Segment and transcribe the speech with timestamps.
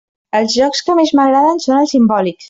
[0.37, 2.39] Els jocs que més m'agraden són els simbòlics.